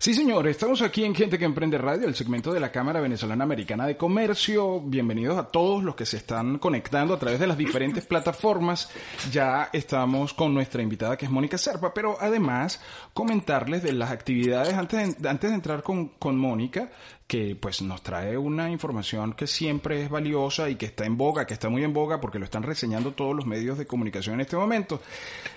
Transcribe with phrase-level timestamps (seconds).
[0.00, 3.42] Sí, señor, estamos aquí en Gente que Emprende Radio, el segmento de la Cámara Venezolana
[3.42, 4.80] Americana de Comercio.
[4.80, 8.90] Bienvenidos a todos los que se están conectando a través de las diferentes plataformas.
[9.32, 12.80] Ya estamos con nuestra invitada que es Mónica Serpa, pero además
[13.12, 16.92] comentarles de las actividades antes de, antes de entrar con, con Mónica
[17.28, 21.46] que pues nos trae una información que siempre es valiosa y que está en boga,
[21.46, 24.40] que está muy en boga porque lo están reseñando todos los medios de comunicación en
[24.40, 25.02] este momento.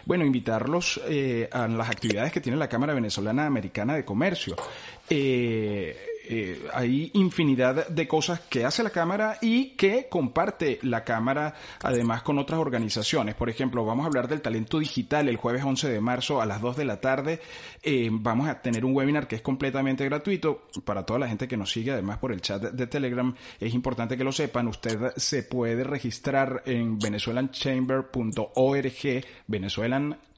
[0.05, 4.57] Bueno, invitarlos eh, a las actividades que tiene la Cámara Venezolana Americana de Comercio.
[5.09, 11.55] Eh, eh, hay infinidad de cosas que hace la Cámara y que comparte la Cámara
[11.83, 13.35] además con otras organizaciones.
[13.35, 16.61] Por ejemplo, vamos a hablar del talento digital el jueves 11 de marzo a las
[16.61, 17.41] 2 de la tarde.
[17.83, 21.57] Eh, vamos a tener un webinar que es completamente gratuito para toda la gente que
[21.57, 23.35] nos sigue, además por el chat de Telegram.
[23.59, 24.69] Es importante que lo sepan.
[24.69, 29.25] Usted se puede registrar en venezuelanchamber.org,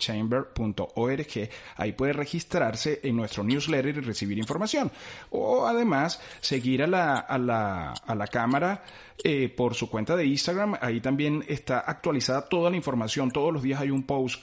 [0.08, 1.50] venezuelanchamber.org.
[1.78, 4.92] Ahí puede registrarse en nuestro newsletter y recibir información.
[5.30, 8.84] O además seguir a la, a la, a la cámara
[9.24, 10.78] eh, por su cuenta de Instagram.
[10.82, 13.32] Ahí también está actualizada toda la información.
[13.32, 14.42] Todos los días hay un post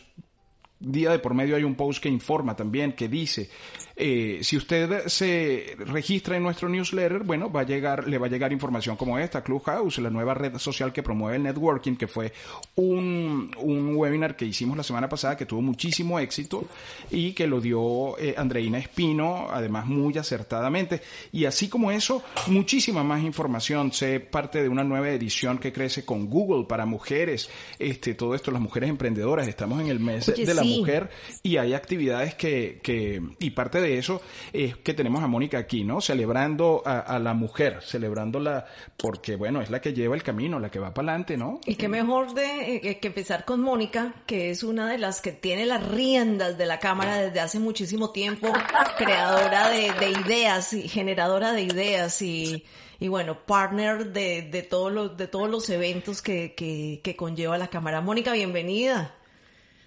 [0.81, 3.49] día de por medio hay un post que informa también, que dice,
[3.95, 8.31] eh, si usted se registra en nuestro newsletter, bueno, va a llegar, le va a
[8.31, 12.33] llegar información como esta, Clubhouse, la nueva red social que promueve el networking, que fue
[12.77, 16.65] un, un webinar que hicimos la semana pasada que tuvo muchísimo éxito
[17.11, 21.03] y que lo dio eh, Andreina Espino, además muy acertadamente.
[21.33, 23.93] Y así como eso, muchísima más información.
[23.93, 28.51] Sé parte de una nueva edición que crece con Google para mujeres, este, todo esto,
[28.51, 29.47] las mujeres emprendedoras.
[29.47, 30.70] Estamos en el mes Oye, de la sí.
[30.79, 31.11] Mujer
[31.43, 34.21] y hay actividades que, que, y parte de eso
[34.53, 36.01] es que tenemos a Mónica aquí, ¿no?
[36.01, 38.67] Celebrando a, a la mujer, celebrándola
[38.97, 41.61] porque, bueno, es la que lleva el camino, la que va para adelante, ¿no?
[41.67, 45.33] Y qué mejor de eh, que empezar con Mónica, que es una de las que
[45.33, 48.53] tiene las riendas de la cámara desde hace muchísimo tiempo,
[48.99, 52.65] creadora de, de ideas y generadora de ideas y,
[52.99, 57.59] y bueno, partner de, de todos los, de todos los eventos que, que, que conlleva
[57.59, 58.01] la cámara.
[58.01, 59.17] Mónica, bienvenida.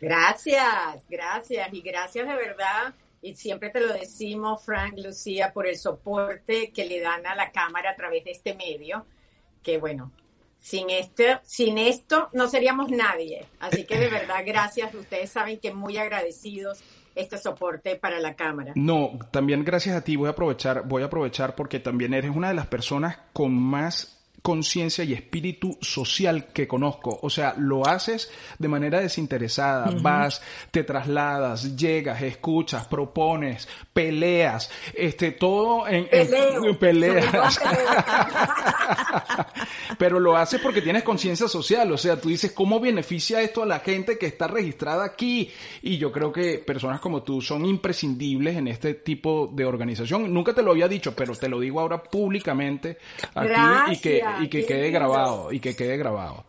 [0.04, 2.94] Gracias, gracias y gracias de verdad.
[3.22, 7.54] Y siempre te lo decimos, Frank, Lucía, por el soporte que le dan a la
[7.54, 9.06] cámara a través de este medio,
[9.64, 10.12] que bueno,
[10.60, 13.46] sin esto, sin esto no seríamos nadie.
[13.62, 14.94] Así que de verdad, gracias.
[14.94, 16.84] Ustedes saben que muy agradecidos
[17.16, 18.74] este soporte para la cámara.
[18.76, 22.50] No, también gracias a ti voy a aprovechar, voy a aprovechar porque también eres una
[22.50, 27.18] de las personas con más conciencia y espíritu social que conozco.
[27.22, 29.90] O sea, lo haces de manera desinteresada.
[30.02, 36.08] Vas, te trasladas, llegas, escuchas, propones, peleas, este, todo en,
[36.80, 37.58] peleas.
[39.98, 41.90] Pero lo haces porque tienes conciencia social.
[41.94, 45.50] O sea, tú dices, ¿cómo beneficia esto a la gente que está registrada aquí?
[45.82, 50.34] Y yo creo que personas como tú son imprescindibles en este tipo de organización.
[50.34, 52.98] Nunca te lo había dicho, pero te lo digo ahora públicamente
[53.34, 55.00] aquí y que, Gracias, y que quede lindo.
[55.00, 56.46] grabado, y que quede grabado.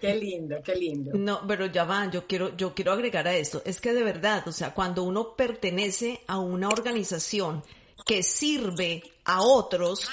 [0.00, 1.12] Qué lindo, qué lindo.
[1.14, 3.62] No, pero ya va, yo quiero, yo quiero agregar a esto.
[3.64, 7.62] Es que de verdad, o sea, cuando uno pertenece a una organización
[8.04, 10.06] que sirve a otros,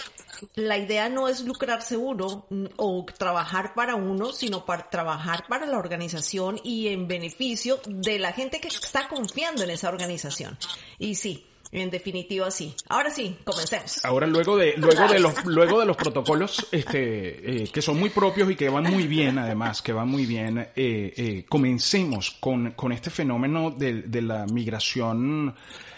[0.56, 5.66] la idea no es lucrarse uno mm, o trabajar para uno, sino para trabajar para
[5.66, 10.58] la organización y en beneficio de la gente que está confiando en esa organización.
[11.00, 12.74] Y sí, en definitiva sí.
[12.90, 14.04] Ahora sí, comencemos.
[14.04, 18.10] Ahora luego de luego de los luego de los protocolos este eh, que son muy
[18.10, 22.72] propios y que van muy bien además que van muy bien eh, eh, comencemos con
[22.72, 25.56] con este fenómeno de, de la migración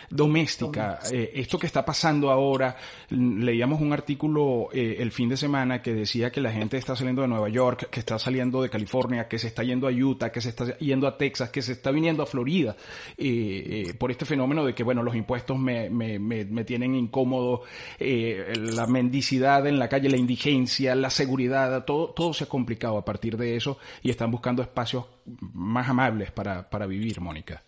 [0.10, 2.76] doméstica, eh, esto que está pasando ahora,
[3.10, 7.22] leíamos un artículo eh, el fin de semana que decía que la gente está saliendo
[7.22, 10.42] de Nueva York, que está saliendo de California, que se está yendo a Utah, que
[10.42, 12.76] se está yendo a Texas, que se está viniendo a Florida,
[13.18, 17.64] eh, por este fenómeno de que, bueno, los impuestos me, me, me, me tienen incómodo,
[18.00, 23.06] la mendicidad en la calle, la indigencia, la seguridad, todo, todo se ha complicado a
[23.06, 25.06] partir de eso y están buscando espacios
[25.54, 27.64] más amables para, para vivir, Mónica.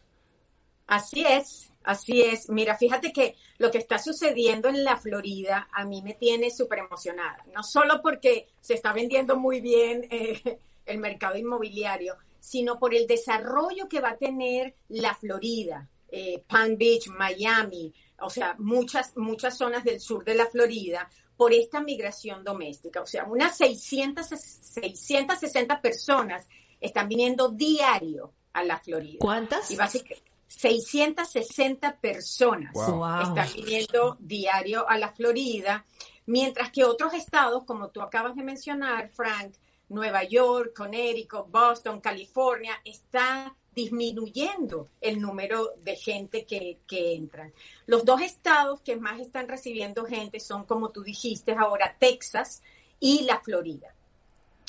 [0.87, 2.49] Así es, así es.
[2.49, 6.79] Mira, fíjate que lo que está sucediendo en la Florida a mí me tiene súper
[6.79, 7.37] emocionada.
[7.53, 13.07] No solo porque se está vendiendo muy bien eh, el mercado inmobiliario, sino por el
[13.07, 19.57] desarrollo que va a tener la Florida, eh, Palm Beach, Miami, o sea, muchas, muchas
[19.57, 23.01] zonas del sur de la Florida, por esta migración doméstica.
[23.01, 26.47] O sea, unas 600, 660 personas
[26.79, 29.17] están viniendo diario a la Florida.
[29.19, 29.69] ¿Cuántas?
[29.71, 35.85] Y básicamente 660 personas están viniendo diario a la Florida,
[36.25, 39.53] mientras que otros estados, como tú acabas de mencionar, Frank,
[39.89, 47.53] Nueva York, Connecticut, Boston, California, están disminuyendo el número de gente que, que entran.
[47.85, 52.63] Los dos estados que más están recibiendo gente son, como tú dijiste ahora, Texas
[52.99, 53.93] y la Florida.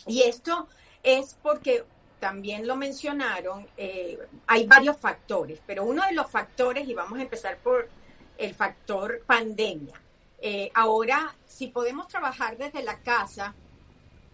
[0.07, 0.69] Y esto
[1.03, 1.85] es porque
[2.19, 7.23] también lo mencionaron, eh, hay varios factores, pero uno de los factores, y vamos a
[7.23, 7.89] empezar por
[8.39, 10.01] el factor pandemia.
[10.39, 13.55] Eh, ahora, si podemos trabajar desde la casa,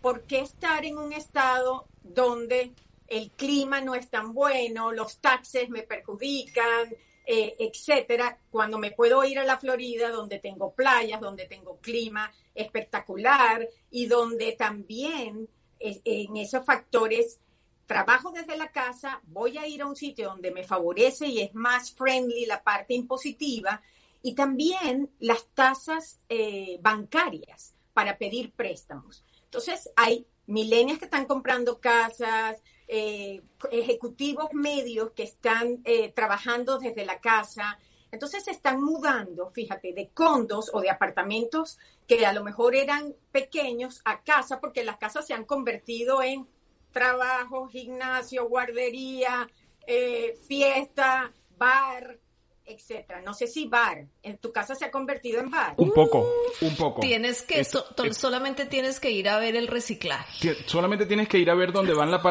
[0.00, 2.72] ¿por qué estar en un estado donde
[3.08, 6.94] el clima no es tan bueno, los taxes me perjudican,
[7.26, 12.32] eh, etcétera, cuando me puedo ir a la Florida, donde tengo playas, donde tengo clima
[12.54, 17.40] espectacular y donde también en esos factores
[17.86, 21.54] trabajo desde la casa, voy a ir a un sitio donde me favorece y es
[21.54, 23.82] más friendly la parte impositiva
[24.22, 29.24] y también las tasas eh, bancarias para pedir préstamos.
[29.44, 37.04] Entonces, hay milenias que están comprando casas, eh, ejecutivos medios que están eh, trabajando desde
[37.04, 37.78] la casa.
[38.10, 43.14] Entonces se están mudando, fíjate, de condos o de apartamentos que a lo mejor eran
[43.30, 46.46] pequeños a casa porque las casas se han convertido en
[46.92, 49.48] trabajo, gimnasio, guardería,
[49.86, 52.18] eh, fiesta, bar,
[52.64, 53.20] etcétera.
[53.22, 55.74] No sé si bar, en tu casa se ha convertido en bar.
[55.76, 56.28] Un poco,
[56.60, 57.00] un poco.
[57.00, 60.54] Tienes que, solamente tienes que ir a ver el reciclaje.
[60.66, 62.22] Solamente tienes que ir a ver dónde van la,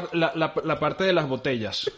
[0.63, 1.91] la parte de las botellas.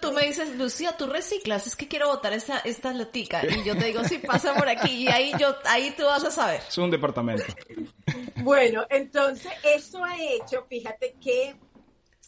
[0.00, 3.42] tú me dices, Lucía, tú reciclas, es que quiero botar esta, esta latica.
[3.44, 5.04] Y yo te digo, sí, pasa por aquí.
[5.04, 6.62] Y ahí, yo, ahí tú vas a saber.
[6.66, 7.44] Es un departamento.
[8.48, 11.54] Bueno, entonces eso ha hecho, fíjate que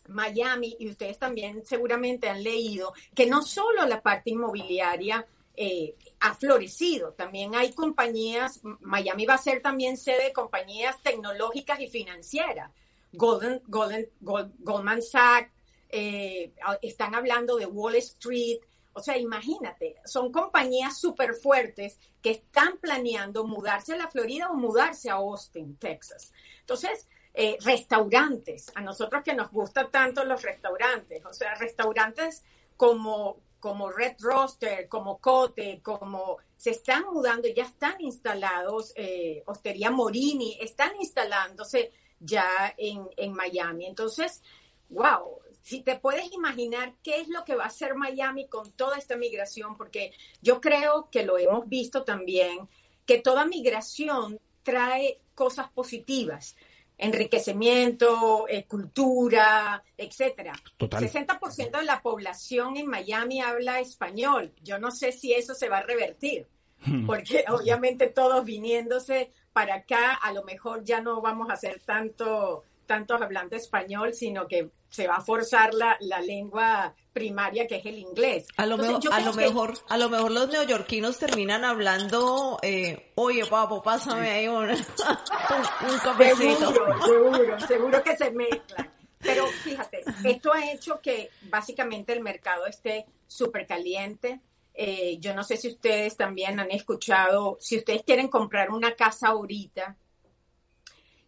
[0.08, 5.26] Miami, y ustedes también seguramente han leído, que no solo la parte inmobiliaria
[5.56, 11.81] eh, ha florecido, también hay compañías, Miami va a ser también sede de compañías tecnológicas
[11.81, 12.70] y financieras.
[13.14, 15.50] Golden, Golden, Goldman Sachs,
[15.88, 16.52] eh,
[16.82, 18.58] están hablando de Wall Street.
[18.92, 24.54] O sea, imagínate, son compañías súper fuertes que están planeando mudarse a la Florida o
[24.54, 26.32] mudarse a Austin, Texas.
[26.60, 32.42] Entonces, eh, restaurantes, a nosotros que nos gustan tanto los restaurantes, o sea, restaurantes
[32.76, 39.90] como, como Red Roster, como Cote, como se están mudando, ya están instalados, eh, Hostería
[39.90, 43.87] Morini, están instalándose ya en, en Miami.
[43.87, 44.42] Entonces,
[44.88, 45.39] wow,
[45.70, 49.17] si te puedes imaginar qué es lo que va a hacer Miami con toda esta
[49.17, 50.12] migración, porque
[50.43, 52.69] yo creo que lo hemos visto también,
[53.06, 56.56] que toda migración trae cosas positivas,
[56.99, 60.54] enriquecimiento, eh, cultura, etcétera.
[60.76, 61.09] Total.
[61.09, 64.52] 60% de la población en Miami habla español.
[64.64, 66.49] Yo no sé si eso se va a revertir,
[66.85, 67.06] hmm.
[67.06, 72.64] porque obviamente todos viniéndose para acá, a lo mejor ya no vamos a hacer tanto
[72.90, 77.87] tantos hablando español, sino que se va a forzar la, la lengua primaria que es
[77.87, 78.49] el inglés.
[78.56, 83.47] A lo, mejor, a lo mejor, a lo mejor los neoyorquinos terminan hablando, eh, oye
[83.47, 86.73] papo, pásame ahí un, un, cafecito.
[86.73, 88.90] Seguro, seguro, seguro que se mezclan.
[89.20, 94.40] Pero fíjate, esto ha hecho que básicamente el mercado esté súper caliente.
[94.75, 99.28] Eh, yo no sé si ustedes también han escuchado, si ustedes quieren comprar una casa
[99.28, 99.97] ahorita,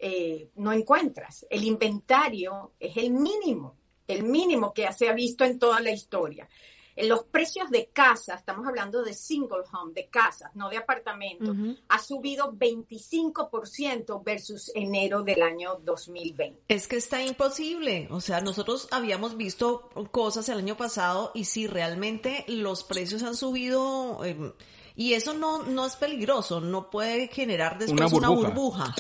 [0.05, 1.47] eh, no encuentras.
[1.49, 3.77] El inventario es el mínimo,
[4.09, 6.49] el mínimo que se ha visto en toda la historia.
[6.97, 11.57] los precios de casa, estamos hablando de single home, de casas, no de apartamentos,
[11.89, 16.65] ha subido 25% versus enero del año 2020.
[16.67, 18.09] Es que está imposible.
[18.11, 23.37] O sea, nosotros habíamos visto cosas el año pasado y si realmente los precios han
[23.37, 24.53] subido em,
[24.97, 28.95] y eso no, no es peligroso, no puede generar después una burbuja.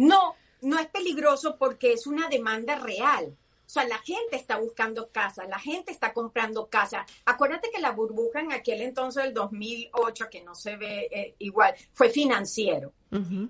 [0.00, 3.36] No, no es peligroso porque es una demanda real.
[3.66, 7.04] O sea, la gente está buscando casa, la gente está comprando casa.
[7.26, 11.74] Acuérdate que la burbuja en aquel entonces del 2008, que no se ve eh, igual,
[11.92, 12.94] fue financiero.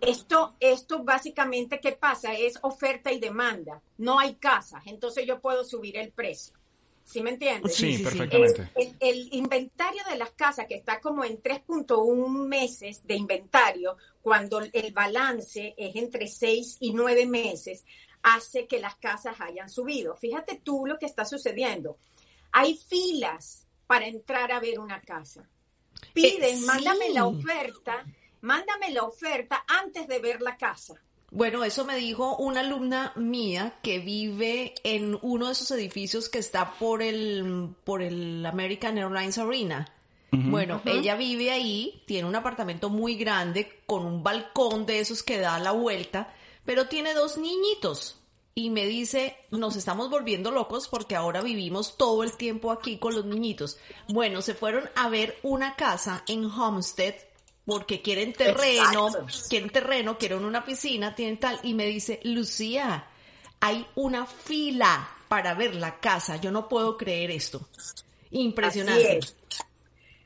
[0.01, 2.35] Esto, esto básicamente, ¿qué pasa?
[2.35, 3.81] Es oferta y demanda.
[3.97, 6.60] No hay casas, entonces yo puedo subir el precio.
[7.11, 7.75] ¿Sí me entiendes?
[7.75, 8.71] Sí, perfectamente.
[8.77, 14.61] El, el, inventario de las casas, que está como en 3.1 meses de inventario, cuando
[14.61, 17.85] el balance es entre 6 y 9 meses,
[18.23, 20.15] hace que las casas hayan subido.
[20.15, 21.99] Fíjate tú lo que está sucediendo.
[22.53, 25.49] Hay filas para entrar a ver una casa.
[26.15, 28.05] Piden, eh, mándame la oferta,
[28.43, 30.95] mándame la oferta antes de ver la casa.
[31.31, 36.39] Bueno, eso me dijo una alumna mía que vive en uno de esos edificios que
[36.39, 39.93] está por el, por el American Airlines Arena.
[40.33, 45.39] Bueno, ella vive ahí, tiene un apartamento muy grande con un balcón de esos que
[45.39, 46.33] da la vuelta,
[46.65, 48.21] pero tiene dos niñitos
[48.55, 53.15] y me dice, nos estamos volviendo locos porque ahora vivimos todo el tiempo aquí con
[53.15, 53.79] los niñitos.
[54.09, 57.15] Bueno, se fueron a ver una casa en Homestead
[57.71, 59.11] porque quieren terreno,
[59.49, 61.61] quieren terreno, quieren una piscina, tienen tal.
[61.63, 63.07] Y me dice, Lucía,
[63.61, 66.35] hay una fila para ver la casa.
[66.39, 67.69] Yo no puedo creer esto.
[68.33, 69.19] Impresionante.
[69.19, 69.37] Así es.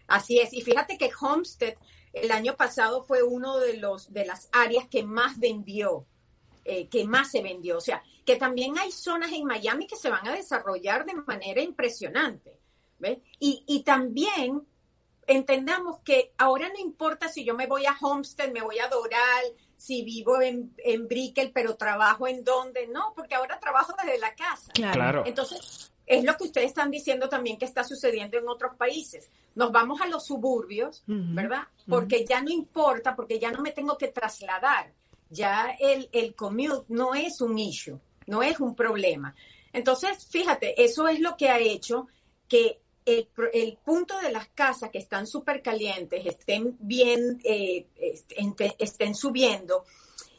[0.06, 0.54] Así es.
[0.54, 1.74] Y fíjate que Homestead
[2.14, 6.06] el año pasado fue uno de los de las áreas que más vendió
[6.64, 7.76] eh, que más se vendió.
[7.76, 11.60] O sea, que también hay zonas en Miami que se van a desarrollar de manera
[11.60, 12.58] impresionante.
[12.98, 13.18] ¿ves?
[13.38, 14.66] Y, y también
[15.26, 19.44] entendamos que ahora no importa si yo me voy a Homestead, me voy a Doral,
[19.76, 24.34] si vivo en, en Brickell, pero trabajo en donde, no, porque ahora trabajo desde la
[24.34, 24.72] casa.
[24.72, 25.24] Claro.
[25.26, 29.30] Entonces, es lo que ustedes están diciendo también que está sucediendo en otros países.
[29.54, 31.68] Nos vamos a los suburbios, ¿verdad?
[31.88, 34.92] Porque ya no importa, porque ya no me tengo que trasladar
[35.30, 39.34] ya el, el commute no es un issue, no es un problema.
[39.72, 42.06] Entonces, fíjate, eso es lo que ha hecho
[42.48, 47.86] que el, el punto de las casas que están súper calientes estén bien, eh,
[48.78, 49.84] estén, subiendo.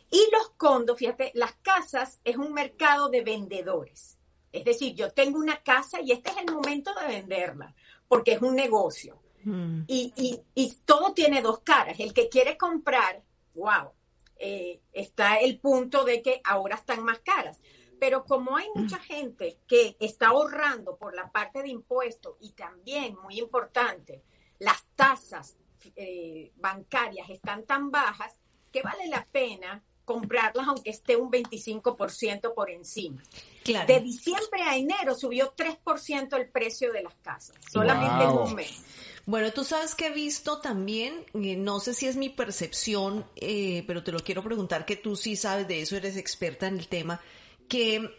[0.09, 4.17] Y los condos, fíjate, las casas es un mercado de vendedores.
[4.51, 7.75] Es decir, yo tengo una casa y este es el momento de venderla,
[8.07, 9.21] porque es un negocio.
[9.43, 9.81] Mm.
[9.87, 11.99] Y, y, y todo tiene dos caras.
[11.99, 13.21] El que quiere comprar,
[13.53, 13.91] wow,
[14.37, 17.59] eh, está el punto de que ahora están más caras.
[18.05, 23.15] Pero como hay mucha gente que está ahorrando por la parte de impuestos y también,
[23.15, 24.21] muy importante,
[24.59, 25.57] las tasas
[25.95, 28.35] eh, bancarias están tan bajas
[28.71, 33.23] que vale la pena comprarlas aunque esté un 25% por encima.
[33.65, 38.83] De diciembre a enero subió 3% el precio de las casas, solamente en un mes.
[39.25, 43.83] Bueno, tú sabes que he visto también, eh, no sé si es mi percepción, eh,
[43.87, 46.87] pero te lo quiero preguntar, que tú sí sabes de eso, eres experta en el
[46.87, 47.19] tema,
[47.67, 48.09] que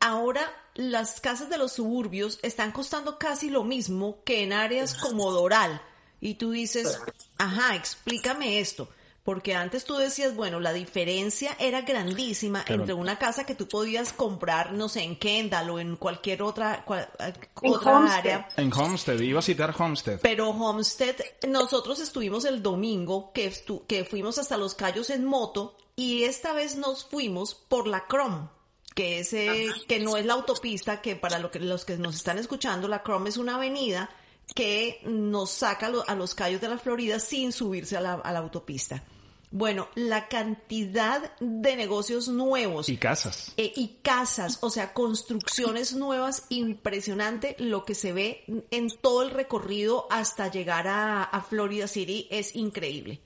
[0.00, 5.30] ahora las casas de los suburbios están costando casi lo mismo que en áreas como
[5.30, 5.80] Doral.
[6.20, 7.00] Y tú dices,
[7.38, 8.88] ajá, explícame esto.
[9.24, 14.12] Porque antes tú decías, bueno, la diferencia era grandísima entre una casa que tú podías
[14.12, 18.48] comprar, no sé, en Kendall o en cualquier otra, otra área.
[18.58, 20.20] En Homestead, iba a citar Homestead.
[20.20, 21.16] Pero Homestead,
[21.48, 23.50] nosotros estuvimos el domingo que,
[23.86, 28.48] que fuimos hasta Los Cayos en moto y esta vez nos fuimos por la Chrome
[28.94, 32.38] que ese, que no es la autopista, que para lo que, los que nos están
[32.38, 34.10] escuchando, la Chrome es una avenida
[34.54, 38.38] que nos saca a los Cayos de la Florida sin subirse a la, a la
[38.38, 39.02] autopista.
[39.50, 42.88] Bueno, la cantidad de negocios nuevos.
[42.88, 43.52] Y casas.
[43.56, 49.30] Eh, y casas, o sea, construcciones nuevas, impresionante lo que se ve en todo el
[49.30, 53.20] recorrido hasta llegar a, Florida City, es increíble.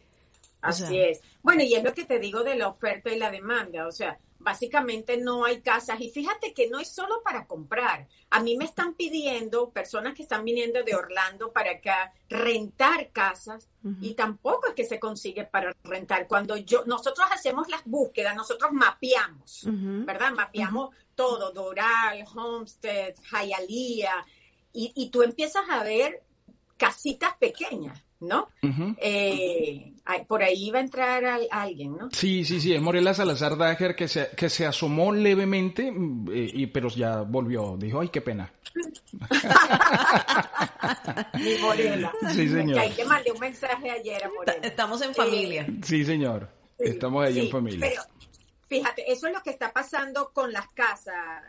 [0.61, 1.23] Así es.
[1.49, 4.19] Bueno, y es lo que te digo de la oferta y la demanda, o sea,
[4.39, 5.99] básicamente no hay casas.
[5.99, 8.07] Y fíjate que no es solo para comprar.
[8.29, 13.67] A mí me están pidiendo personas que están viniendo de Orlando para acá rentar casas
[14.03, 16.29] y tampoco es que se consigue para rentar.
[16.29, 19.63] Cuando yo, nosotros hacemos las búsquedas, nosotros mapeamos,
[20.05, 20.33] ¿verdad?
[20.33, 24.27] Mapeamos todo, Doral, Homestead, Hialeah,
[24.75, 26.23] y, y tú empiezas a ver
[26.77, 28.49] casitas pequeñas ¿no?
[29.01, 29.93] Eh,
[30.27, 32.11] por ahí va a entrar alguien, ¿no?
[32.11, 36.51] Sí, sí, sí, es Morela Salazar Dager que se, que se asomó levemente, mm, eh,
[36.55, 38.53] y, pero ya volvió, dijo, ay, qué pena.
[41.35, 42.13] Mi Morela.
[42.33, 42.81] Sí, señor.
[42.95, 44.61] Que un mensaje ayer a Morela.
[44.63, 45.63] Estamos en familia.
[45.63, 46.49] Eh, sí, señor.
[46.79, 47.89] Estamos ahí en familia.
[47.89, 48.03] Pero
[48.69, 51.43] fíjate, eso es lo que está pasando con las casas,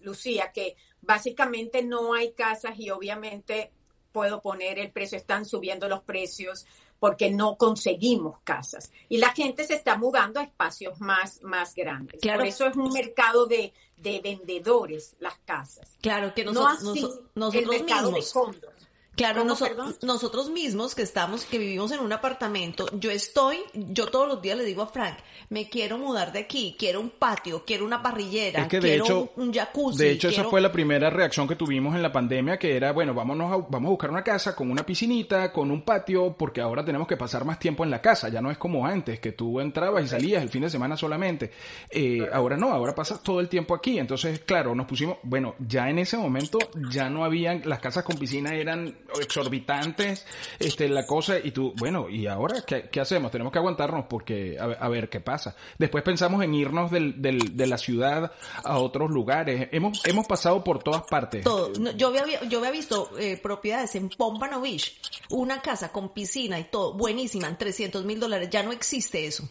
[0.00, 3.72] Lucía, que básicamente no hay casas y obviamente
[4.16, 6.64] puedo poner el precio, están subiendo los precios
[6.98, 8.90] porque no conseguimos casas.
[9.10, 12.22] Y la gente se está mudando a espacios más, más grandes.
[12.22, 12.38] Claro.
[12.38, 15.98] Por eso es un mercado de, de vendedores las casas.
[16.00, 18.24] Claro, que nosotros, nosotros el mercado mismos.
[18.24, 18.85] De fondos.
[19.16, 24.42] Claro, nosotros mismos que estamos, que vivimos en un apartamento, yo estoy, yo todos los
[24.42, 25.16] días le digo a Frank,
[25.48, 30.04] me quiero mudar de aquí, quiero un patio, quiero una parrillera, quiero un, jacuzzi.
[30.04, 33.14] De hecho, esa fue la primera reacción que tuvimos en la pandemia, que era, bueno,
[33.14, 36.84] vámonos a, vamos a buscar una casa con una piscinita, con un patio, porque ahora
[36.84, 39.60] tenemos que pasar más tiempo en la casa, ya no es como antes, que tú
[39.60, 41.52] entrabas y salías el fin de semana solamente.
[41.88, 43.98] Eh, ahora no, ahora pasas todo el tiempo aquí.
[43.98, 46.58] Entonces, claro, nos pusimos, bueno, ya en ese momento
[46.90, 50.26] ya no habían, las casas con piscina eran exorbitantes,
[50.58, 53.30] este, la cosa, y tú, bueno, ¿y ahora qué, hacemos?
[53.30, 55.56] Tenemos que aguantarnos porque, a, ver qué pasa.
[55.78, 58.32] Después pensamos en irnos del, del, de la ciudad
[58.62, 59.68] a otros lugares.
[59.72, 61.44] Hemos, hemos pasado por todas partes.
[61.44, 61.72] Todo.
[61.96, 66.64] yo, había, yo había visto eh, propiedades en Pompano Beach, una casa con piscina y
[66.64, 68.48] todo, buenísima, en 300 mil dólares.
[68.50, 69.48] Ya no existe eso.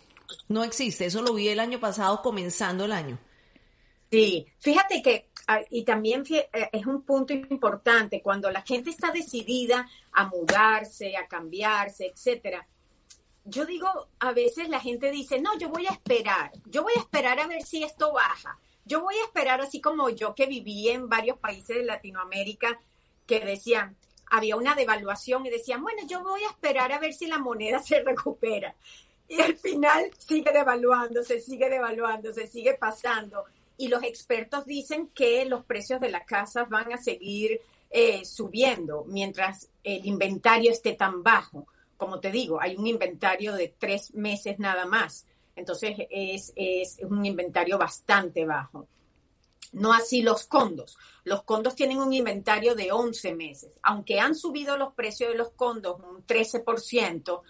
[0.47, 1.05] No existe.
[1.05, 3.19] Eso lo vi el año pasado, comenzando el año.
[4.11, 5.29] Sí, fíjate que,
[5.69, 11.27] y también eh, es un punto importante, cuando la gente está decidida a mudarse, a
[11.27, 12.67] cambiarse, etcétera.
[13.43, 13.87] Yo digo,
[14.19, 17.47] a veces la gente dice, no, yo voy a esperar, yo voy a esperar a
[17.47, 18.57] ver si esto baja.
[18.85, 22.79] Yo voy a esperar, así como yo que viví en varios países de Latinoamérica,
[23.25, 23.95] que decían,
[24.29, 27.79] había una devaluación y decían, bueno, yo voy a esperar a ver si la moneda
[27.83, 28.75] se recupera.
[29.27, 33.45] Y al final sigue devaluándose, sigue devaluándose, sigue pasando
[33.77, 39.05] y los expertos dicen que los precios de las casas van a seguir eh, subiendo
[39.07, 41.67] mientras el inventario esté tan bajo.
[41.97, 45.25] Como te digo, hay un inventario de tres meses nada más.
[45.55, 48.87] Entonces es, es un inventario bastante bajo.
[49.71, 50.97] No así los condos.
[51.23, 53.79] Los condos tienen un inventario de 11 meses.
[53.81, 57.41] Aunque han subido los precios de los condos un 13%,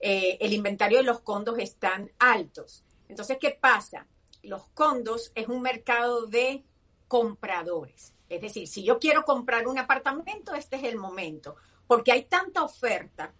[0.00, 2.84] eh, el inventario de los condos están altos.
[3.08, 4.06] Entonces, ¿qué pasa?
[4.42, 6.64] Los condos es un mercado de
[7.08, 8.14] compradores.
[8.28, 11.56] Es decir, si yo quiero comprar un apartamento, este es el momento,
[11.86, 13.34] porque hay tanta oferta,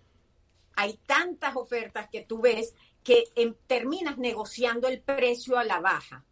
[0.75, 3.25] hay tantas ofertas que tú ves que
[3.67, 6.25] terminas negociando el precio a la baja.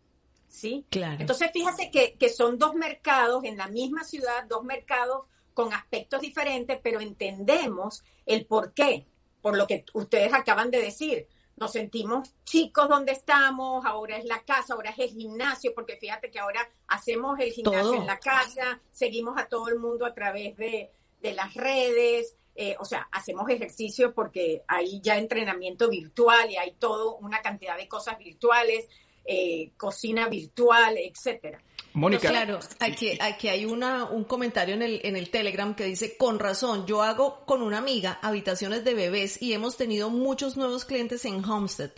[0.49, 0.87] ¿Sí?
[0.91, 1.21] Claro.
[1.21, 6.21] Entonces, fíjate que, que son dos mercados en la misma ciudad, dos mercados con aspectos
[6.21, 9.07] diferentes, pero entendemos el por qué,
[9.43, 14.43] por lo que ustedes acaban de decir nos sentimos chicos donde estamos, ahora es la
[14.43, 18.81] casa, ahora es el gimnasio, porque fíjate que ahora hacemos el gimnasio en la casa,
[18.93, 20.91] seguimos a todo el mundo a través de,
[21.23, 27.17] las redes, eh, o sea, hacemos ejercicio porque hay ya entrenamiento virtual y hay todo
[27.17, 28.89] una cantidad de cosas virtuales,
[29.25, 31.63] eh, cocina virtual, etcétera.
[31.99, 32.29] Mónica.
[32.29, 36.39] Claro, aquí, aquí hay una, un comentario en el, en el Telegram que dice, con
[36.39, 41.25] razón, yo hago con una amiga habitaciones de bebés y hemos tenido muchos nuevos clientes
[41.25, 41.91] en Homestead.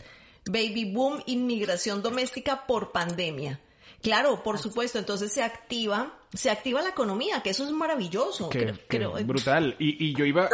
[0.45, 3.59] Baby boom, inmigración doméstica por pandemia.
[4.01, 8.49] Claro, por supuesto, entonces se activa, se activa la economía, que eso es maravilloso.
[8.49, 9.75] creo, brutal.
[9.77, 10.49] Y, y yo iba,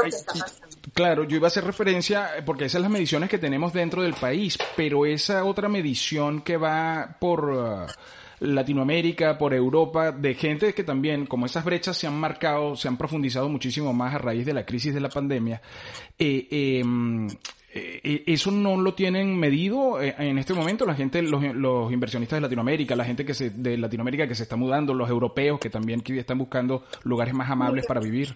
[0.94, 4.16] claro, yo iba a hacer referencia, porque esas son las mediciones que tenemos dentro del
[4.16, 7.50] país, pero esa otra medición que va por...
[7.50, 7.88] Uh,
[8.40, 12.98] Latinoamérica, por Europa, de gente que también, como esas brechas se han marcado, se han
[12.98, 15.62] profundizado muchísimo más a raíz de la crisis de la pandemia,
[16.20, 17.28] eh, em,
[17.74, 22.38] eh, eso no lo tienen medido eh, en este momento la gente, los, los, inversionistas
[22.38, 25.70] de Latinoamérica, la gente que se, de Latinoamérica que se está mudando, los europeos que
[25.70, 28.36] también están buscando lugares más amables para vivir.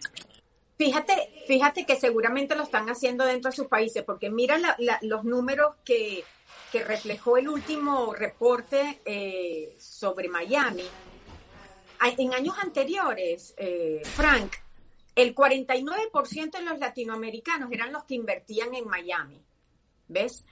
[0.77, 1.13] Fíjate,
[1.47, 4.57] fíjate que seguramente lo están haciendo dentro de sus países, porque mira
[5.01, 6.23] los números que
[6.71, 10.85] que reflejó el último reporte eh, sobre Miami.
[12.17, 14.53] En años anteriores, eh, Frank,
[15.13, 19.43] el 49% de los latinoamericanos eran los que invertían en Miami,
[20.07, 20.45] ¿ves?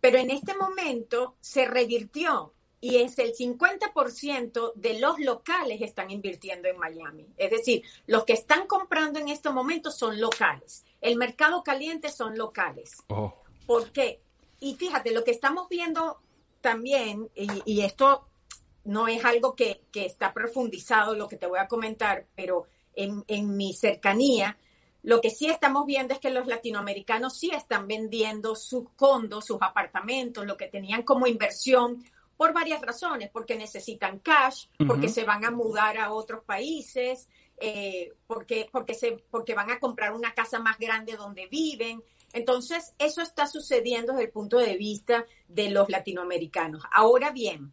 [0.00, 6.68] Pero en este momento se revirtió y es el 50% de los locales están invirtiendo
[6.68, 7.26] en Miami.
[7.38, 10.84] Es decir, los que están comprando en este momento son locales.
[11.00, 12.92] El mercado caliente son locales.
[13.08, 13.34] Oh.
[13.66, 14.20] ¿Por qué?
[14.64, 16.22] Y fíjate, lo que estamos viendo
[16.62, 18.26] también, y, esto
[18.84, 23.74] no es algo que, está profundizado, lo que te voy a comentar, pero en, mi
[23.74, 24.56] cercanía
[25.02, 29.60] Lo que sí estamos viendo es que los latinoamericanos sí están vendiendo sus condos, sus
[29.60, 32.02] apartamentos, lo que tenían como inversión
[32.38, 38.14] por varias razones, porque necesitan cash, porque se van a mudar a otros países, eh,
[38.26, 42.02] porque, porque, se, porque van a comprar una casa más grande donde viven.
[42.34, 46.82] Entonces, eso está sucediendo desde el punto de vista de los latinoamericanos.
[46.90, 47.72] Ahora bien,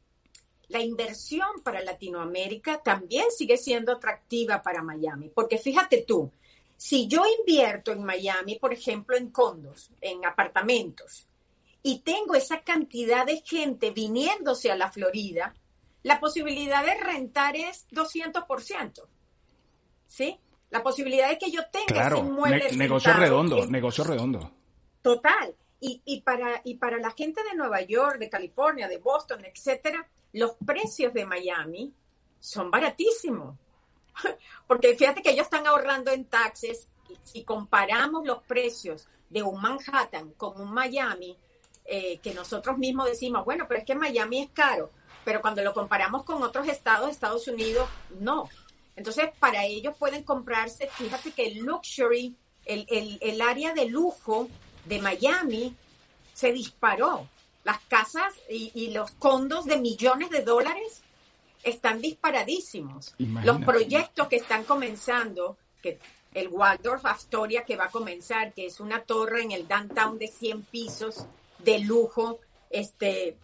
[0.68, 6.32] la inversión para Latinoamérica también sigue siendo atractiva para Miami, porque fíjate tú,
[6.78, 11.28] si yo invierto en Miami, por ejemplo, en condos, en apartamentos,
[11.82, 15.56] y tengo esa cantidad de gente viniéndose a la Florida,
[16.04, 19.08] la posibilidad de rentar es 200%.
[20.06, 20.40] ¿Sí?
[20.72, 22.72] La posibilidad de que yo tenga ese inmueble.
[22.76, 24.52] negocio redondo, negocio redondo.
[25.02, 25.54] Total.
[25.80, 30.08] Y, y, para, y para la gente de Nueva York, de California, de Boston, etcétera,
[30.34, 31.94] los precios de Miami
[32.40, 33.56] son baratísimos.
[34.68, 36.88] Porque fíjate que ellos están ahorrando en taxes.
[37.24, 41.38] Si comparamos los precios de un Manhattan con un Miami,
[41.86, 44.92] eh, que nosotros mismos decimos, bueno, pero es que Miami es caro,
[45.26, 48.50] pero cuando lo comparamos con otros estados de Estados Unidos, no.
[49.02, 52.36] Entonces, para ellos pueden comprarse, fíjate que el luxury,
[52.66, 54.48] el, el, el área de lujo
[54.86, 55.76] de Miami
[56.34, 57.28] se disparó.
[57.64, 61.02] Las casas y, y los condos de millones de dólares
[61.64, 63.16] están disparadísimos.
[63.44, 65.98] Los proyectos que están comenzando, que
[66.36, 70.28] el Waldorf Astoria que va a comenzar, que es una torre en el downtown de
[70.28, 71.26] 100 pisos
[71.58, 73.36] de lujo, este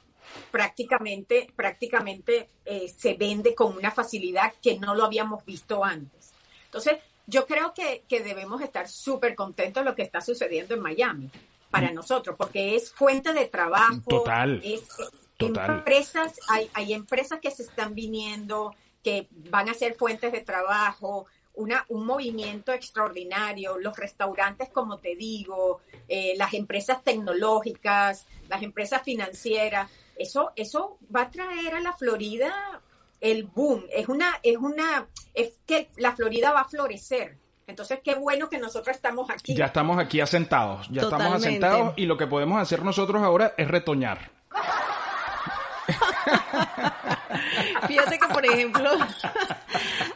[0.52, 6.32] prácticamente prácticamente eh, se vende con una facilidad que no lo habíamos visto antes.
[6.66, 10.82] Entonces, yo creo que, que debemos estar súper contentos de lo que está sucediendo en
[10.82, 11.30] Miami
[11.70, 11.96] para mm.
[11.96, 14.02] nosotros, porque es fuente de trabajo.
[14.08, 14.62] Total.
[14.64, 14.84] Es,
[15.40, 21.28] Empresas, hay, hay empresas que se están viniendo, que van a ser fuentes de trabajo,
[21.54, 29.04] una, un movimiento extraordinario, los restaurantes, como te digo, eh, las empresas tecnológicas, las empresas
[29.04, 32.82] financieras, eso, eso va a traer a la Florida
[33.20, 37.38] el boom, es una, es una, es que la Florida va a florecer.
[37.66, 39.54] Entonces, qué bueno que nosotros estamos aquí.
[39.54, 43.68] Ya estamos aquí asentados, ya estamos asentados y lo que podemos hacer nosotros ahora es
[43.68, 44.32] retoñar.
[47.88, 48.92] Fíjate que, por ejemplo,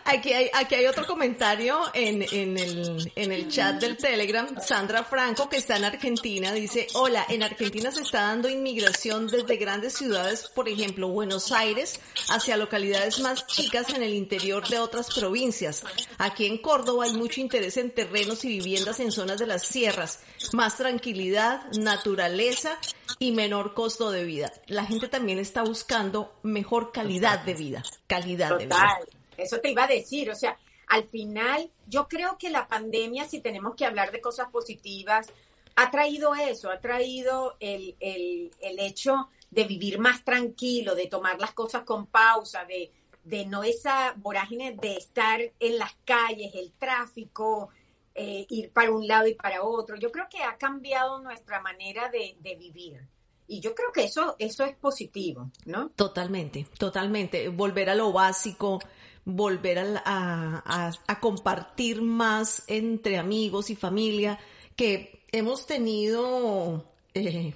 [0.06, 4.48] aquí hay, aquí hay otro comentario en, en, el, en el chat del Telegram.
[4.62, 9.58] Sandra Franco, que está en Argentina, dice, hola, en Argentina se está dando inmigración desde
[9.58, 15.14] grandes ciudades, por ejemplo, Buenos Aires, hacia localidades más chicas en el interior de otras
[15.14, 15.84] provincias.
[16.18, 20.20] Aquí en Córdoba hay mucho interés en terrenos y viviendas en zonas de las sierras,
[20.54, 22.78] más tranquilidad, naturaleza
[23.20, 24.52] y menor costo de vida.
[24.68, 29.00] La gente también está buscando mejor calidad de vida, calidad de vida.
[29.38, 33.40] Eso te iba a decir, o sea, al final yo creo que la pandemia, si
[33.40, 35.28] tenemos que hablar de cosas positivas,
[35.76, 41.40] ha traído eso, ha traído el, el, el hecho de vivir más tranquilo, de tomar
[41.40, 42.92] las cosas con pausa, de,
[43.24, 47.70] de no esa vorágine de estar en las calles, el tráfico,
[48.16, 49.96] eh, ir para un lado y para otro.
[49.96, 53.08] Yo creo que ha cambiado nuestra manera de, vivir.
[53.52, 55.90] Y yo creo que eso, eso es positivo, ¿no?
[55.90, 57.50] Totalmente, totalmente.
[57.50, 58.80] Volver a lo básico,
[59.26, 64.40] volver a, a, compartir más entre amigos y familia,
[64.78, 67.54] que hemos tenido, eh,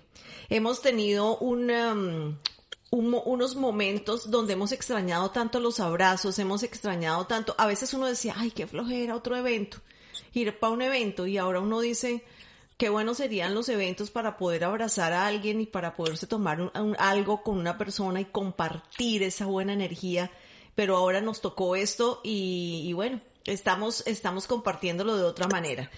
[0.49, 2.35] hemos tenido um,
[2.91, 8.33] unos momentos donde hemos extrañado tanto los abrazos, hemos extrañado tanto, a veces uno decía,
[8.35, 9.77] ay, qué flojera, otro evento
[10.33, 12.23] ir para un evento y ahora uno dice,
[12.77, 17.43] qué bueno serían los eventos para poder abrazar a alguien y para poderse tomar algo
[17.43, 20.31] con una persona y compartir esa buena energía.
[20.75, 25.89] Pero ahora nos tocó esto y, bueno, estamos, estamos compartiéndolo de otra manera.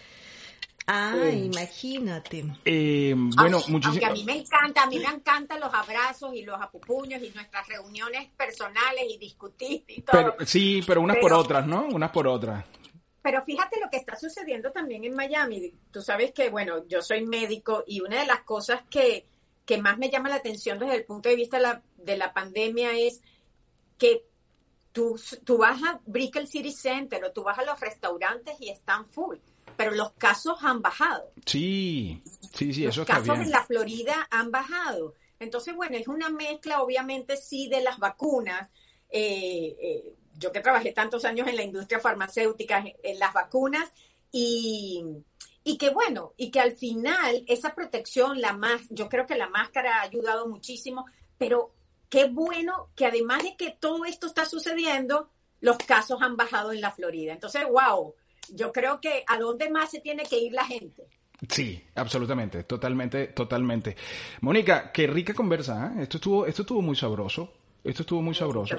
[0.89, 2.45] Ah, imagínate.
[2.63, 4.09] Eh, bueno, muchísimas.
[4.09, 7.67] a mí me encanta, a mí me encantan los abrazos y los apupuños y nuestras
[7.67, 10.35] reuniones personales y discutir y todo.
[10.45, 11.87] sí, pero unas por otras, ¿no?
[11.91, 12.63] Unas por otras.
[13.27, 15.73] Pero fíjate lo que está sucediendo también en Miami.
[15.91, 19.25] Tú sabes que, bueno, yo soy médico y una de las cosas que,
[19.65, 22.31] que más me llama la atención desde el punto de vista de la, de la
[22.31, 23.21] pandemia es
[23.97, 24.23] que
[24.93, 29.05] tú, tú vas a Brickell City Center o tú vas a los restaurantes y están
[29.05, 29.35] full,
[29.75, 31.29] pero los casos han bajado.
[31.45, 33.27] Sí, sí, sí, eso está bien.
[33.27, 35.15] Los casos en la Florida han bajado.
[35.37, 38.69] Entonces, bueno, es una mezcla, obviamente, sí, de las vacunas.
[39.09, 43.91] Eh, eh, yo que trabajé tantos años en la industria farmacéutica, en las vacunas,
[44.31, 45.03] y,
[45.63, 49.49] y que bueno, y que al final esa protección, la más, yo creo que la
[49.49, 51.05] máscara ha ayudado muchísimo,
[51.37, 51.73] pero
[52.09, 56.81] qué bueno que además de que todo esto está sucediendo, los casos han bajado en
[56.81, 57.33] la Florida.
[57.33, 58.13] Entonces, wow,
[58.53, 61.07] yo creo que a dónde más se tiene que ir la gente.
[61.49, 63.95] Sí, absolutamente, totalmente, totalmente.
[64.41, 66.03] Mónica, qué rica conversa, ¿eh?
[66.03, 67.53] Esto estuvo, esto estuvo muy sabroso.
[67.87, 68.75] Esto estuvo muy sabroso.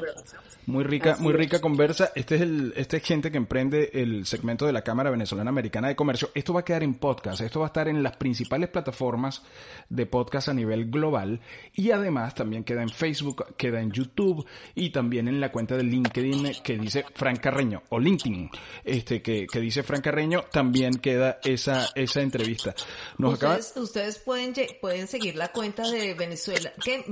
[0.67, 2.13] Muy rica, muy rica conversa.
[2.15, 5.89] Este es el, este es gente que emprende el segmento de la Cámara Venezolana Americana
[5.89, 6.31] de Comercio.
[6.35, 7.41] Esto va a quedar en podcast.
[7.41, 9.43] Esto va a estar en las principales plataformas
[9.89, 11.41] de podcast a nivel global.
[11.75, 15.85] Y además también queda en Facebook, queda en YouTube y también en la cuenta de
[15.85, 18.51] LinkedIn que dice Frank Carreño o LinkedIn,
[18.85, 22.75] este que, que dice Frank Carreño, también queda esa, esa entrevista.
[23.17, 26.73] Nos ustedes, ustedes pueden, pueden seguir la cuenta de Venezuela.
[26.85, 27.05] ¿Qué?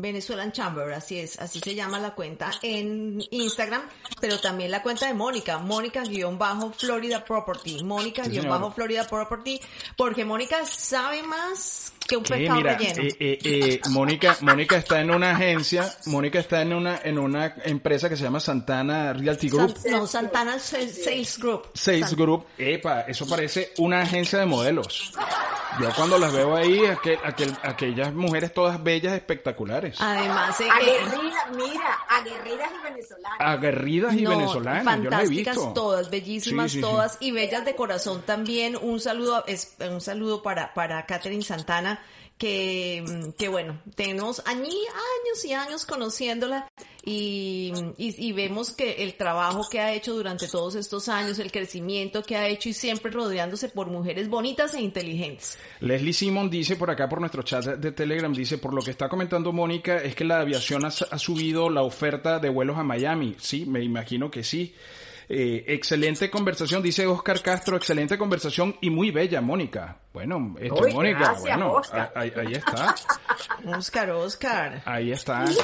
[0.00, 3.82] Venezuelan Chamber, así es, así se llama la cuenta en Instagram,
[4.20, 9.60] pero también la cuenta de Mónica, Mónica-Florida Property, Mónica-Florida Property,
[9.96, 13.02] porque Mónica sabe más que un pescado mira, relleno.
[13.02, 17.54] Eh, eh, eh, Mónica, Mónica está en una agencia, Mónica está en una, en una
[17.64, 19.76] empresa que se llama Santana Realty Group.
[19.90, 21.68] no, Santana Sales Group.
[21.74, 25.12] Sales Group, epa, eso parece una agencia de modelos.
[25.78, 29.96] Yo cuando las veo ahí, aquel, aquel, aquellas mujeres todas bellas, espectaculares.
[30.00, 33.38] Además, eh, aguerridas, mira, aguerridas y venezolanas.
[33.38, 38.76] Aguerridas y venezolanas, fantásticas yo todas, bellísimas todas y bellas de corazón también.
[38.80, 42.00] Un saludo, es, un saludo para, para Catherine Santana
[42.40, 43.04] que,
[43.38, 46.72] que bueno, tenemos años y años conociéndola
[47.04, 52.22] y, y, vemos que el trabajo que ha hecho durante todos estos años, el crecimiento
[52.22, 55.58] que ha hecho y siempre rodeándose por mujeres bonitas e inteligentes.
[55.80, 59.10] Leslie Simon dice por acá, por nuestro chat de Telegram, dice, por lo que está
[59.10, 63.36] comentando Mónica, es que la aviación ha, ha subido la oferta de vuelos a Miami.
[63.38, 64.74] Sí, me imagino que sí.
[65.32, 69.96] Eh, excelente conversación, dice Oscar Castro, excelente conversación y muy bella, Mónica.
[70.12, 71.80] Bueno, esto, Mónica, bueno,
[72.16, 72.96] Ahí, está.
[73.64, 74.82] Oscar, Oscar.
[74.84, 75.44] Ahí está.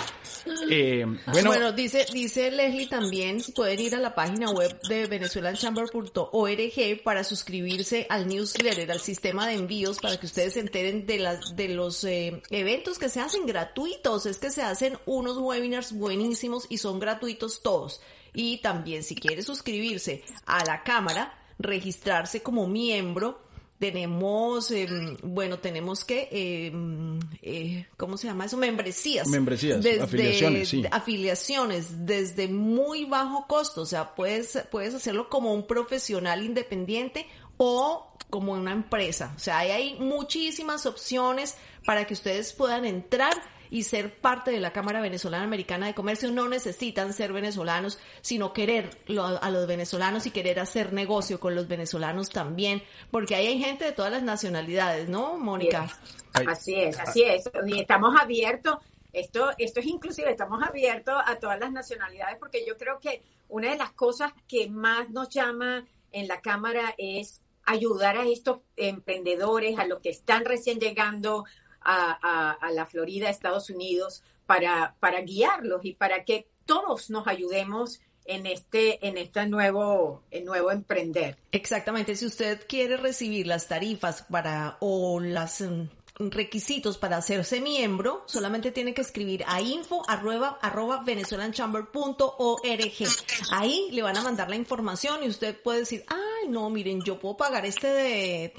[0.70, 7.02] Eh, bueno, bueno, dice, dice Leslie también, pueden ir a la página web de venezolanchamber.org
[7.02, 11.57] para suscribirse al newsletter, al sistema de envíos, para que ustedes se enteren de las,
[11.57, 14.26] de los eh, eventos que se hacen gratuitos.
[14.26, 18.00] Es que se hacen unos webinars buenísimos y son gratuitos todos.
[18.38, 23.40] Y también si quiere suscribirse a la cámara, registrarse como miembro,
[23.79, 28.59] tenemos, em, bueno, tenemos que, em, eh, ¿cómo se llama eso?
[28.59, 29.27] Membresías.
[29.29, 30.85] Membresías, afiliaciones, sí.
[30.90, 38.12] Afiliaciones desde muy bajo costo, o sea, puedes, puedes hacerlo como un profesional independiente o
[38.29, 39.33] como una empresa.
[39.35, 43.33] O sea, hay muchísimas opciones para que ustedes puedan entrar
[43.70, 48.52] y ser parte de la Cámara Venezolana Americana de Comercio no necesitan ser venezolanos, sino
[48.52, 48.90] querer
[49.40, 53.85] a los venezolanos y querer hacer negocio con los venezolanos también, porque ahí hay gente
[53.85, 55.88] de todas las nacionalidades, ¿no, Mónica?
[56.33, 57.50] Así es, así es.
[57.66, 58.79] Y estamos abiertos,
[59.12, 63.70] esto, esto es inclusive, estamos abiertos a todas las nacionalidades, porque yo creo que una
[63.70, 69.79] de las cosas que más nos llama en la Cámara es ayudar a estos emprendedores,
[69.79, 71.44] a los que están recién llegando,
[71.87, 78.46] a, la Florida, Estados Unidos, para, para guiarlos y para que todos nos ayudemos en
[78.46, 81.37] este, en este nuevo, nuevo emprender.
[81.53, 82.16] Exactamente.
[82.16, 88.72] Si usted quiere recibir las tarifas para o las mm, requisitos para hacerse miembro, solamente
[88.72, 92.62] tiene que escribir a info arroba, arroba venezolanchamber.org.
[93.52, 97.18] Ahí le van a mandar la información y usted puede decir, ay, no, miren, yo
[97.18, 98.52] puedo pagar este de,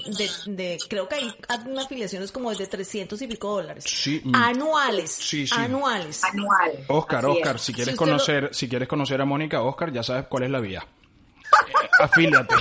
[0.46, 1.34] de, creo que hay
[1.66, 3.84] una afiliaciones como de 300 y pico dólares.
[3.86, 4.20] Sí.
[4.24, 4.34] Mm.
[4.34, 5.10] Anuales.
[5.10, 5.54] Sí, sí.
[5.56, 6.22] Anuales.
[6.24, 6.80] Anuales.
[6.88, 10.50] Oscar, Oscar, si quieres conocer, si quieres conocer a Mónica, Oscar, ya sabes cuál es
[10.50, 10.86] la vía.
[12.00, 12.54] Afíliate.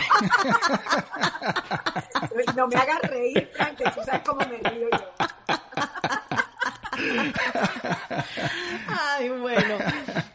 [2.55, 4.97] No me hagas reír, Frank, tú sabes cómo me río yo.
[8.87, 9.77] Ay, bueno.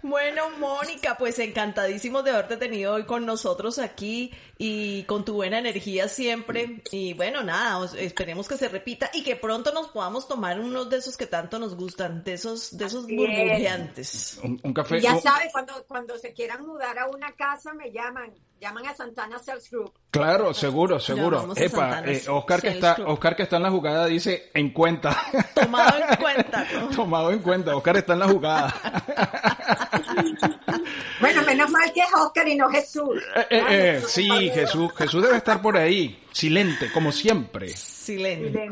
[0.03, 5.59] Bueno, Mónica, pues encantadísimos de haberte tenido hoy con nosotros aquí y con tu buena
[5.59, 6.83] energía siempre.
[6.91, 10.99] Y bueno, nada, esperemos que se repita y que pronto nos podamos tomar unos de
[10.99, 14.39] esos que tanto nos gustan, de esos, de esos burbujeantes.
[14.43, 15.01] Un, café.
[15.01, 18.35] ya sabes, cuando, cuando se quieran mudar a una casa me llaman.
[18.63, 19.93] Llaman a Santana Sales Group.
[20.09, 21.53] Claro, seguro, seguro.
[21.57, 25.21] Epa, eh, Oscar que está, Oscar que está en la jugada dice en cuenta.
[25.53, 26.67] Tomado en cuenta.
[26.95, 27.75] Tomado en cuenta.
[27.75, 28.73] Oscar está en la jugada.
[31.21, 33.21] bueno, menos mal que es Oscar y no Jesús.
[33.51, 37.69] Eh, eh, sí, Jesús, Jesús debe estar por ahí, silente, como siempre.
[37.71, 38.71] Silente.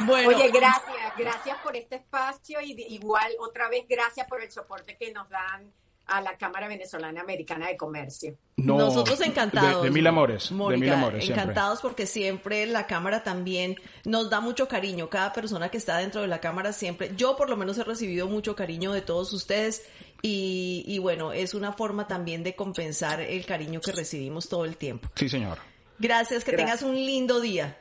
[0.00, 0.28] Bueno.
[0.28, 5.12] Oye, gracias, gracias por este espacio y igual otra vez gracias por el soporte que
[5.12, 5.72] nos dan
[6.12, 8.36] a la Cámara Venezolana Americana de Comercio.
[8.56, 9.82] Nosotros encantados.
[9.82, 10.52] De, mil amores.
[10.52, 11.30] Mónica, de mil amores.
[11.30, 15.08] Encantados porque siempre la Cámara también nos da mucho cariño.
[15.08, 18.28] Cada persona que está dentro de la Cámara siempre, yo por lo menos he recibido
[18.28, 19.86] mucho cariño de todos ustedes
[20.20, 24.76] y, y bueno, es una forma también de compensar el cariño que recibimos todo el
[24.76, 25.08] tiempo.
[25.14, 25.58] Sí, señor.
[25.98, 27.78] Gracias, que tengas un lindo día.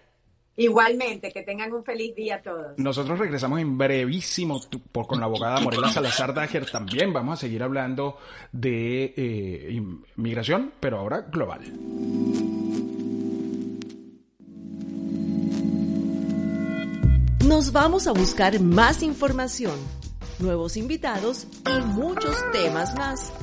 [0.58, 2.78] Igualmente, que tengan un feliz día todos.
[2.78, 4.60] Nosotros regresamos en brevísimo
[4.92, 6.70] por, con la abogada Morela Salazar Dager.
[6.70, 8.18] También vamos a seguir hablando
[8.52, 9.82] de eh,
[10.18, 11.62] migración, pero ahora global.
[17.48, 19.76] Nos vamos a buscar más información,
[20.40, 23.34] nuevos invitados y muchos temas más.